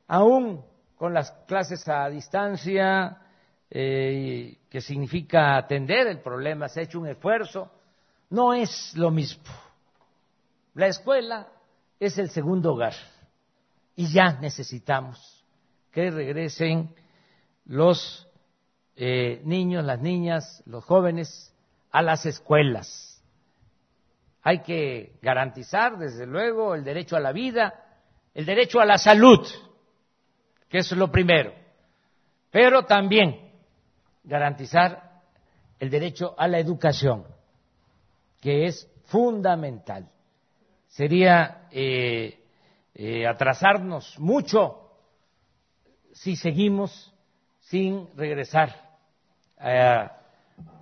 aún 0.07 0.63
con 0.97 1.15
las 1.15 1.33
clases 1.47 1.89
a 1.89 2.09
distancia, 2.11 3.23
eh, 3.71 4.59
que 4.69 4.81
significa 4.83 5.57
atender 5.57 6.09
el 6.09 6.21
problema, 6.21 6.69
se 6.69 6.81
ha 6.81 6.83
hecho 6.83 7.01
un 7.01 7.09
esfuerzo, 7.09 7.71
no 8.29 8.53
es 8.53 8.93
lo 8.97 9.11
mismo. 9.11 9.45
La 10.75 10.89
escuela 10.89 11.49
es 11.99 12.19
el 12.19 12.29
segundo 12.29 12.75
hogar 12.75 12.95
y 14.01 14.11
ya 14.11 14.39
necesitamos 14.41 15.45
que 15.93 16.11
regresen 16.11 16.95
los 17.67 18.27
eh, 18.97 19.43
niños, 19.45 19.85
las 19.85 20.01
niñas, 20.01 20.63
los 20.65 20.83
jóvenes 20.87 21.55
a 21.91 22.01
las 22.01 22.25
escuelas. 22.25 23.23
Hay 24.41 24.61
que 24.61 25.19
garantizar, 25.21 25.99
desde 25.99 26.25
luego, 26.25 26.75
el 26.75 26.83
derecho 26.83 27.15
a 27.15 27.21
la 27.21 27.33
vida, 27.33 27.75
el 28.33 28.47
derecho 28.47 28.81
a 28.81 28.87
la 28.87 28.97
salud, 28.97 29.47
que 30.71 30.79
es 30.79 30.91
lo 30.93 31.13
primero, 31.13 31.53
pero 32.51 32.87
también 32.87 33.53
garantizar 34.25 35.21
el 35.79 35.91
derecho 35.91 36.35
a 36.39 36.49
la 36.49 36.59
educación, 36.59 37.27
que 38.41 38.65
es 38.65 38.91
fundamental. 39.09 40.09
Sería 40.89 41.69
eh, 41.71 42.40
eh, 42.95 43.27
atrasarnos 43.27 44.19
mucho 44.19 44.91
si 46.13 46.37
seguimos 46.37 47.13
sin 47.61 48.09
regresar 48.17 48.75
eh, 49.61 50.09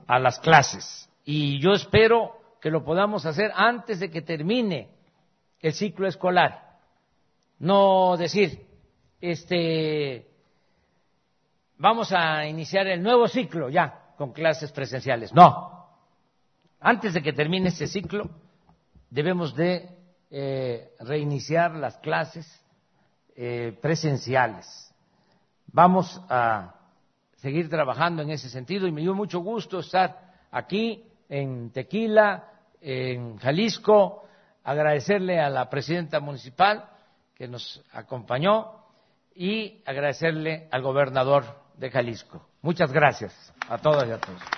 a 0.06 0.18
las 0.18 0.38
clases. 0.40 1.08
Y 1.24 1.60
yo 1.60 1.72
espero 1.72 2.38
que 2.60 2.70
lo 2.70 2.84
podamos 2.84 3.26
hacer 3.26 3.52
antes 3.54 4.00
de 4.00 4.10
que 4.10 4.22
termine 4.22 4.88
el 5.60 5.72
ciclo 5.74 6.08
escolar. 6.08 6.78
No 7.58 8.16
decir, 8.16 8.66
este, 9.20 10.26
vamos 11.76 12.12
a 12.12 12.46
iniciar 12.46 12.86
el 12.86 13.02
nuevo 13.02 13.28
ciclo 13.28 13.68
ya 13.68 14.14
con 14.16 14.32
clases 14.32 14.72
presenciales. 14.72 15.32
No. 15.32 15.86
Antes 16.80 17.14
de 17.14 17.22
que 17.22 17.32
termine 17.32 17.68
este 17.68 17.86
ciclo, 17.86 18.30
debemos 19.10 19.54
de 19.54 19.97
eh, 20.30 20.92
reiniciar 21.00 21.74
las 21.74 21.96
clases 21.98 22.46
eh, 23.36 23.76
presenciales. 23.80 24.92
Vamos 25.68 26.20
a 26.28 26.74
seguir 27.36 27.70
trabajando 27.70 28.22
en 28.22 28.30
ese 28.30 28.48
sentido 28.48 28.86
y 28.86 28.92
me 28.92 29.00
dio 29.00 29.14
mucho 29.14 29.40
gusto 29.40 29.78
estar 29.78 30.34
aquí 30.50 31.04
en 31.28 31.70
Tequila, 31.70 32.44
en 32.80 33.36
Jalisco, 33.38 34.24
agradecerle 34.64 35.40
a 35.40 35.48
la 35.48 35.68
presidenta 35.70 36.20
municipal 36.20 36.84
que 37.34 37.48
nos 37.48 37.82
acompañó 37.92 38.72
y 39.34 39.82
agradecerle 39.86 40.68
al 40.70 40.82
gobernador 40.82 41.44
de 41.76 41.90
Jalisco. 41.90 42.44
Muchas 42.60 42.92
gracias 42.92 43.54
a 43.68 43.78
todas 43.78 44.08
y 44.08 44.12
a 44.12 44.18
todos. 44.18 44.57